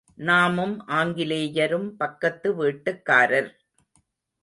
[0.15, 3.51] நாமும் ஆங்கிலேயரும் பக்கத்து வீட்டுக்காரர்.